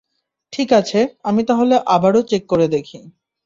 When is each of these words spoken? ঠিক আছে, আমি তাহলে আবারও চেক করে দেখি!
ঠিক 0.53 0.69
আছে, 0.79 0.99
আমি 1.23 1.41
তাহলে 1.49 1.75
আবারও 1.95 2.21
চেক 2.29 2.43
করে 2.51 2.65
দেখি! 2.67 2.99